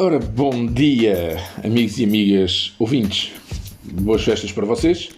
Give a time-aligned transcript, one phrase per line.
[0.00, 3.32] Ora, bom dia, amigos e amigas ouvintes.
[3.82, 5.08] Boas festas para vocês.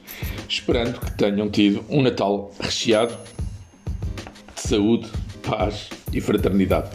[0.49, 3.15] Esperando que tenham tido um Natal recheado
[4.55, 5.07] de saúde,
[5.43, 6.89] paz e fraternidade.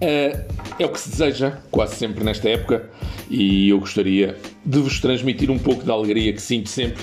[0.00, 0.46] Uh,
[0.78, 2.88] é o que se deseja quase sempre nesta época
[3.28, 7.02] e eu gostaria de vos transmitir um pouco da alegria que sinto sempre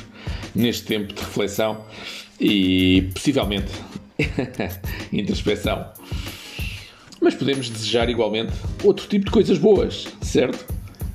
[0.56, 1.84] neste tempo de reflexão
[2.40, 3.74] e possivelmente
[5.12, 5.92] introspeção.
[7.22, 10.66] Mas podemos desejar igualmente outro tipo de coisas boas, certo?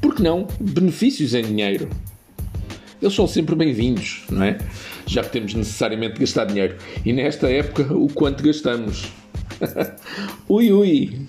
[0.02, 1.88] Porque não benefícios em dinheiro?
[3.00, 4.58] Eles são sempre bem-vindos, não é?
[5.06, 6.76] Já que temos necessariamente de gastar dinheiro.
[7.04, 9.12] E nesta época, o quanto gastamos?
[10.48, 11.26] ui, ui!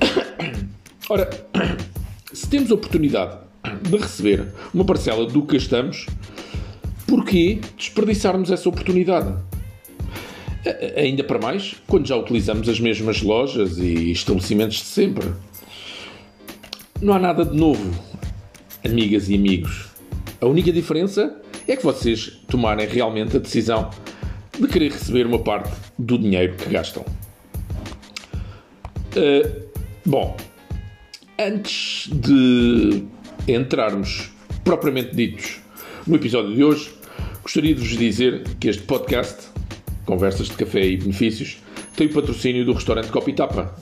[1.08, 1.28] Ora,
[2.32, 3.38] se temos oportunidade
[3.82, 6.06] de receber uma parcela do que gastamos,
[7.06, 9.47] porquê desperdiçarmos essa oportunidade?
[10.96, 15.28] Ainda para mais quando já utilizamos as mesmas lojas e estabelecimentos de sempre.
[17.00, 17.90] Não há nada de novo,
[18.84, 19.86] amigas e amigos.
[20.40, 23.90] A única diferença é que vocês tomarem realmente a decisão
[24.58, 27.04] de querer receber uma parte do dinheiro que gastam.
[29.16, 29.68] Uh,
[30.04, 30.36] bom,
[31.38, 33.04] antes de
[33.46, 34.30] entrarmos
[34.64, 35.60] propriamente ditos
[36.06, 36.90] no episódio de hoje,
[37.42, 39.48] gostaria de vos dizer que este podcast
[40.08, 41.58] Conversas de Café e Benefícios,
[41.94, 43.76] tem o patrocínio do restaurante Copitapa,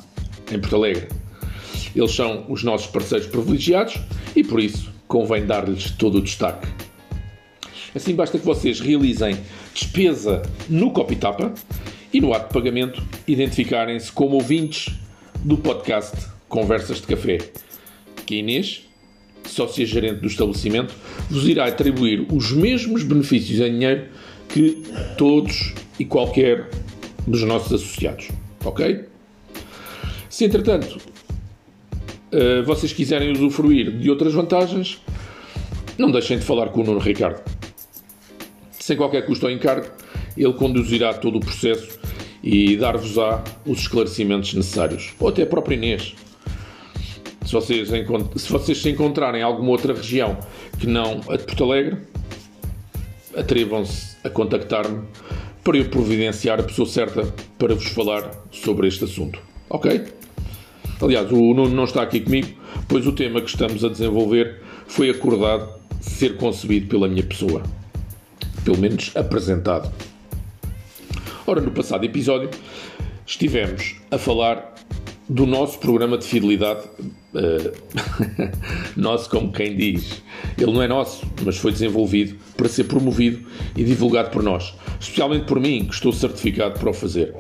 [0.51, 1.07] em Porto Alegre.
[1.95, 3.97] Eles são os nossos parceiros privilegiados
[4.35, 6.67] e por isso convém dar-lhes todo o destaque.
[7.95, 9.39] Assim basta que vocês realizem
[9.73, 11.55] despesa no Copitapa
[12.13, 14.93] e no ato de pagamento identificarem-se como ouvintes
[15.45, 17.39] do podcast Conversas de Café,
[18.27, 18.83] que Inês,
[19.45, 20.93] sócia gerente do estabelecimento,
[21.31, 24.09] vos irá atribuir os mesmos benefícios em dinheiro
[24.57, 24.83] que
[25.19, 26.71] todos e qualquer
[27.27, 28.29] dos nossos associados.
[28.65, 29.05] Ok?
[30.31, 30.99] Se entretanto
[32.33, 35.03] uh, vocês quiserem usufruir de outras vantagens,
[35.99, 37.43] não deixem de falar com o Nuno Ricardo.
[38.71, 39.89] Sem qualquer custo ou encargo,
[40.35, 41.99] ele conduzirá todo o processo
[42.43, 45.13] e dar-vos-á os esclarecimentos necessários.
[45.21, 46.15] Ou até a própria Inês.
[47.45, 50.39] Se vocês, se vocês se encontrarem em alguma outra região
[50.79, 51.99] que não a de Porto Alegre,
[53.37, 55.05] atrevam-se a contactar-me
[55.63, 59.41] para eu providenciar a pessoa certa para vos falar sobre este assunto.
[59.69, 60.05] Ok?
[61.01, 62.49] Aliás, o Nuno não está aqui comigo,
[62.89, 65.69] pois o tema que estamos a desenvolver foi acordado
[66.01, 67.63] ser concebido pela minha pessoa.
[68.65, 69.93] Pelo menos apresentado.
[71.47, 72.51] Ora, no passado episódio,
[73.27, 74.76] estivemos a falar
[75.29, 76.87] do nosso programa de fidelidade.
[77.35, 77.73] Uh,
[78.97, 80.23] nosso, como quem diz.
[80.57, 84.75] Ele não é nosso, mas foi desenvolvido para ser promovido e divulgado por nós.
[85.01, 87.35] Especialmente por mim, que estou certificado para o fazer.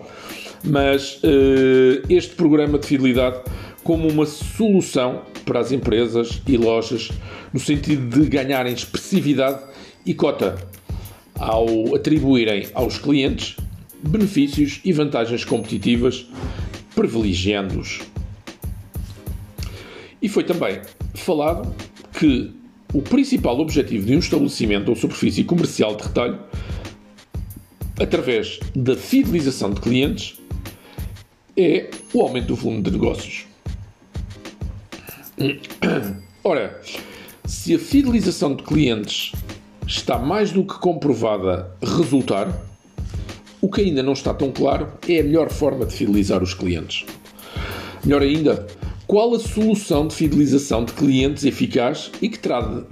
[0.65, 3.41] Mas uh, este programa de fidelidade
[3.85, 7.11] como uma solução para as empresas e lojas
[7.53, 9.63] no sentido de ganharem expressividade
[10.05, 10.57] e cota
[11.39, 13.57] ao atribuírem aos clientes
[14.03, 16.27] benefícios e vantagens competitivas
[16.97, 18.01] privilegiando-os.
[20.21, 20.81] E foi também
[21.15, 21.73] falado
[22.19, 22.53] que
[22.93, 26.41] o principal objetivo de um estabelecimento ou superfície comercial de retalho,
[28.01, 30.41] através da fidelização de clientes,
[31.57, 33.47] é o aumento do volume de negócios.
[36.43, 36.81] Ora,
[37.45, 39.33] se a fidelização de clientes
[39.87, 42.49] está mais do que comprovada resultar,
[43.61, 47.05] o que ainda não está tão claro é a melhor forma de fidelizar os clientes.
[48.05, 48.67] Melhor ainda,
[49.07, 52.87] qual a solução de fidelização de clientes eficaz e que traga,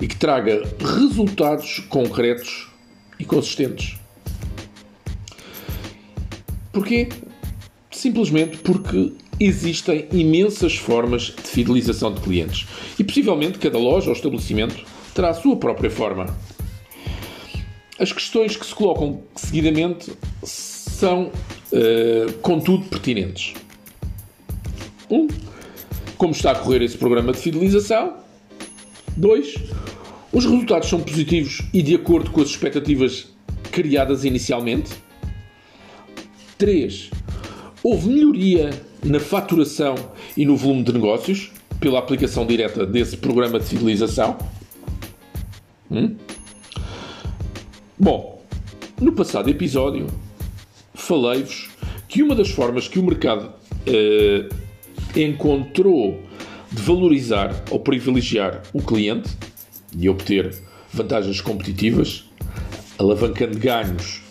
[0.00, 2.68] e que traga resultados concretos
[3.18, 3.96] e consistentes.
[6.72, 7.08] Porquê?
[7.90, 12.66] Simplesmente porque existem imensas formas de fidelização de clientes
[12.98, 14.84] e possivelmente cada loja ou estabelecimento
[15.14, 16.26] terá a sua própria forma.
[17.98, 20.12] As questões que se colocam seguidamente
[20.44, 21.32] são,
[21.72, 23.54] uh, contudo, pertinentes.
[25.10, 25.26] Um,
[26.16, 28.16] como está a correr esse programa de fidelização?
[29.16, 29.54] Dois,
[30.32, 33.28] os resultados são positivos e de acordo com as expectativas
[33.72, 34.90] criadas inicialmente?
[36.56, 37.10] Três,
[37.82, 38.70] houve melhoria
[39.04, 39.94] na faturação
[40.36, 41.50] e no volume de negócios
[41.80, 44.36] pela aplicação direta desse programa de fidelização?
[45.90, 46.16] Hum?
[48.00, 48.40] Bom,
[49.00, 50.06] no passado episódio
[50.94, 51.68] falei-vos
[52.06, 53.52] que uma das formas que o mercado
[53.88, 56.22] uh, encontrou
[56.70, 59.30] de valorizar ou privilegiar o cliente
[59.96, 60.54] e obter
[60.92, 62.24] vantagens competitivas,
[62.96, 64.22] alavancando ganhos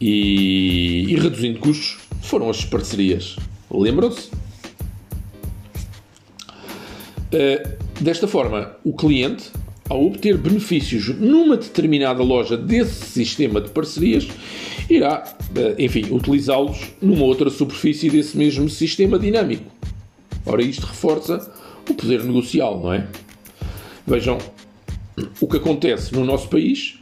[0.00, 3.34] e, e reduzindo custos, foram as parcerias.
[3.68, 4.30] Lembram-se?
[7.32, 9.50] Uh, desta forma, o cliente,
[9.90, 14.28] ao obter benefícios numa determinada loja desse sistema de parcerias,
[14.88, 19.68] irá, uh, enfim, utilizá-los numa outra superfície desse mesmo sistema dinâmico.
[20.46, 21.52] Ora, isto reforça
[21.90, 23.06] o poder negocial, não é?
[24.06, 24.38] Vejam
[25.40, 27.00] o que acontece no nosso país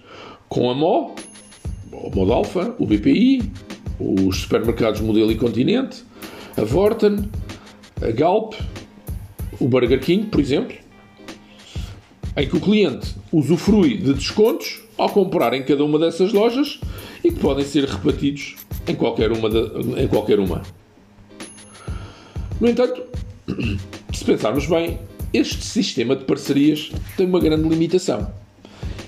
[0.49, 1.15] com a MO,
[1.93, 3.53] o Modalfa, o BPI,
[4.01, 6.03] os supermercados Modelo e Continente,
[6.57, 7.29] a Vorten,
[8.01, 8.55] a Galp,
[9.61, 10.75] o Burger King, por exemplo,
[12.39, 16.79] em que o cliente usufrui de descontos ao comprar em cada uma dessas lojas
[17.25, 18.55] e que podem ser repetidos
[18.87, 19.51] em qualquer uma.
[19.51, 20.63] De, em qualquer uma.
[22.61, 23.03] No entanto,
[24.15, 25.01] se pensarmos bem,
[25.33, 28.33] este sistema de parcerias tem uma grande limitação.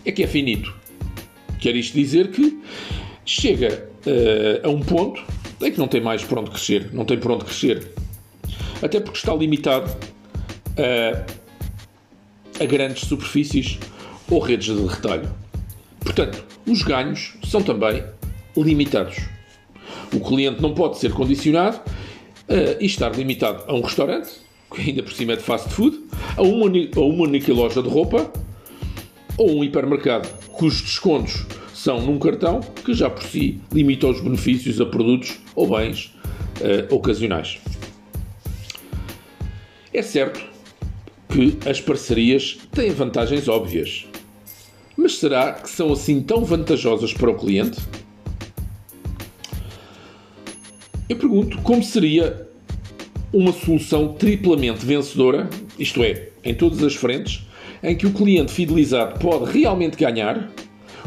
[0.04, 0.74] É que é finito.
[1.60, 2.60] Quer isto dizer que
[3.24, 5.22] chega uh, a um ponto
[5.60, 7.92] em que não tem mais por onde crescer, não tem por onde crescer.
[8.82, 9.90] Até porque está limitado
[10.76, 11.39] a,
[12.60, 13.78] a grandes superfícies
[14.30, 15.28] ou redes de retalho.
[16.00, 18.04] Portanto, os ganhos são também
[18.56, 19.16] limitados.
[20.14, 24.30] O cliente não pode ser condicionado uh, e estar limitado a um restaurante,
[24.72, 25.98] que ainda por cima é de fast food,
[26.36, 28.30] a uma, a uma única loja de roupa
[29.36, 34.80] ou um hipermercado cujos descontos são num cartão que já por si limita os benefícios
[34.80, 36.14] a produtos ou bens
[36.60, 37.58] uh, ocasionais.
[39.92, 40.49] É certo
[41.30, 44.06] que as parcerias têm vantagens óbvias,
[44.96, 47.80] mas será que são assim tão vantajosas para o cliente?
[51.08, 52.48] Eu pergunto como seria
[53.32, 55.48] uma solução triplamente vencedora,
[55.78, 57.46] isto é, em todas as frentes,
[57.82, 60.50] em que o cliente fidelizado pode realmente ganhar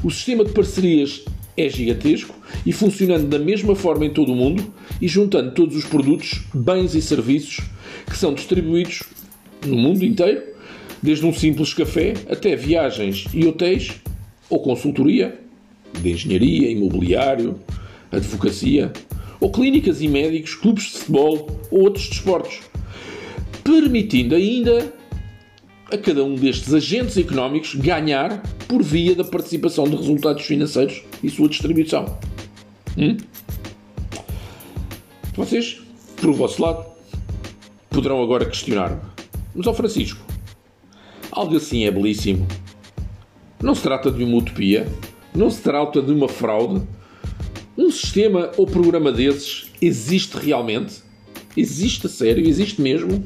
[0.04, 1.24] o sistema de parcerias
[1.56, 2.36] é gigantesco
[2.66, 6.96] e funcionando da mesma forma em todo o mundo e juntando todos os produtos, bens
[6.96, 7.62] e serviços
[8.06, 9.04] que são distribuídos
[9.66, 10.44] no mundo inteiro,
[11.02, 13.92] desde um simples café até viagens e hotéis
[14.50, 15.40] ou consultoria
[16.02, 17.60] de engenharia, imobiliário,
[18.12, 18.92] advocacia,
[19.40, 22.62] ou clínicas e médicos, clubes de futebol ou outros desportos,
[23.64, 24.94] permitindo ainda
[25.92, 31.30] a cada um destes agentes económicos ganhar por via da participação de resultados financeiros e
[31.30, 32.18] sua distribuição.
[32.98, 33.18] Hum?
[35.36, 35.82] Vocês,
[36.16, 36.86] por vosso lado,
[37.90, 39.02] poderão agora questionar-me.
[39.56, 40.26] Mas, ó Francisco,
[41.32, 42.48] algo assim é belíssimo.
[43.62, 44.88] Não se trata de uma utopia,
[45.34, 46.82] não se trata de uma fraude.
[47.78, 51.02] Um sistema ou programa desses existe realmente?
[51.56, 52.48] Existe a sério?
[52.48, 53.24] Existe mesmo?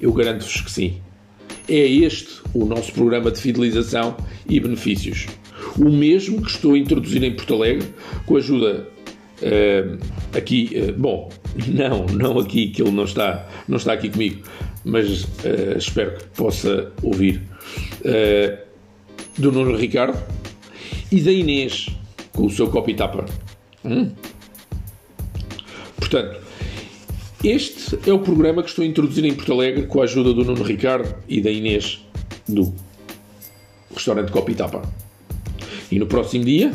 [0.00, 1.00] Eu garanto-vos que sim.
[1.68, 4.16] É este o nosso programa de fidelização
[4.48, 5.26] e benefícios.
[5.78, 7.88] O mesmo que estou a introduzir em Porto Alegre,
[8.26, 8.88] com a ajuda
[9.42, 9.98] uh,
[10.36, 11.30] aqui, uh, bom,
[11.68, 14.42] não, não aqui, que ele não está, não está aqui comigo,
[14.84, 17.42] mas uh, espero que possa ouvir,
[19.38, 20.18] do Nuno Ricardo
[21.10, 21.88] e da Inês,
[22.32, 23.24] com o seu copy tapa.
[23.84, 24.10] Hum?
[25.96, 26.40] Portanto,
[27.42, 30.44] este é o programa que estou a introduzir em Porto Alegre com a ajuda do
[30.44, 32.04] Nuno Ricardo e da Inês
[32.48, 32.72] do
[33.94, 34.82] restaurante Copa e Tapa.
[35.90, 36.72] E no próximo dia,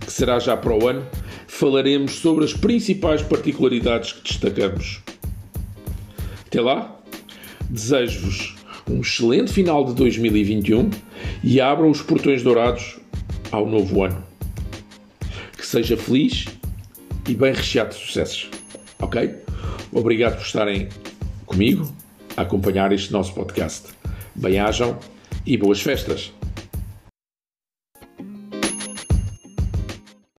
[0.00, 1.06] que será já para o ano,
[1.48, 5.00] falaremos sobre as principais particularidades que destacamos.
[6.46, 6.96] Até lá,
[7.68, 8.54] desejo-vos
[8.88, 10.90] um excelente final de 2021
[11.42, 12.98] e abram os portões dourados
[13.50, 14.22] ao novo ano.
[15.56, 16.44] Que seja feliz
[17.28, 18.48] e bem recheado de sucessos.
[19.00, 19.34] Ok?
[19.92, 20.88] Obrigado por estarem
[21.44, 21.90] comigo
[22.36, 23.88] a acompanhar este nosso podcast.
[24.34, 24.98] Bem-ajam
[25.44, 26.37] e boas festas!